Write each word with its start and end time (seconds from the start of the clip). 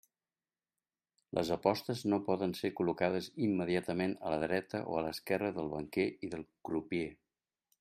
Les 1.39 1.51
apostes 1.55 2.01
no 2.13 2.19
poden 2.29 2.55
ser 2.61 2.71
col·locades 2.79 3.29
immediatament 3.49 4.17
a 4.29 4.33
la 4.35 4.41
dreta 4.47 4.83
o 4.93 4.97
a 4.97 5.05
l'esquerra 5.09 5.55
del 5.59 5.71
banquer 5.77 6.09
i 6.29 6.35
del 6.35 6.49
crupier. 6.71 7.07